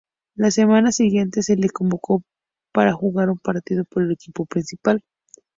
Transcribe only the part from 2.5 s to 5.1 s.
para jugar un partido por el equipo principal.